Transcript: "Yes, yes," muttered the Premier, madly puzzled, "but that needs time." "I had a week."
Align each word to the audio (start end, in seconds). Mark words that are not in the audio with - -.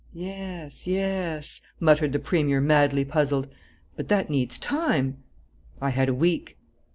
"Yes, 0.15 0.87
yes," 0.87 1.61
muttered 1.79 2.11
the 2.11 2.17
Premier, 2.17 2.59
madly 2.59 3.05
puzzled, 3.05 3.47
"but 3.95 4.07
that 4.07 4.31
needs 4.31 4.57
time." 4.57 5.17
"I 5.79 5.91
had 5.91 6.09
a 6.09 6.15
week." 6.15 6.57